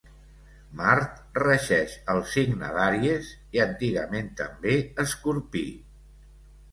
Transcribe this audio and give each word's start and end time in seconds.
Mart 0.77 1.19
regeix 1.41 1.91
el 2.13 2.21
signe 2.35 2.69
d'Àries 2.77 3.29
i 3.57 3.61
antigament 3.65 4.31
també 4.39 4.73
Escorpí. 5.05 5.63